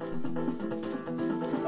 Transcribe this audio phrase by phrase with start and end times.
[0.00, 1.65] うん。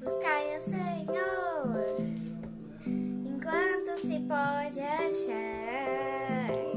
[0.00, 1.96] Buscai o Senhor
[3.26, 6.67] enquanto se pode achar.